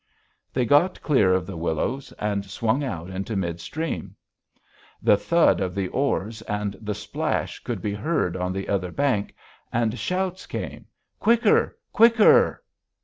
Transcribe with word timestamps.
They 0.51 0.65
got 0.65 0.99
clear 1.03 1.31
of 1.31 1.45
the 1.45 1.55
willows 1.55 2.11
and 2.13 2.43
swung 2.43 2.83
out 2.83 3.11
into 3.11 3.35
mid 3.35 3.59
stream. 3.61 4.15
The 4.99 5.15
thud 5.15 5.61
of 5.61 5.75
the 5.75 5.89
oars 5.89 6.41
and 6.47 6.75
the 6.81 6.95
splash 6.95 7.59
could 7.63 7.83
be 7.83 7.93
heard 7.93 8.35
on 8.35 8.51
the 8.51 8.67
other 8.67 8.89
bank 8.91 9.35
and 9.71 9.99
shouts 9.99 10.47
came: 10.47 10.87
"Quicker! 11.19 11.77
Quicker!" 11.93 12.63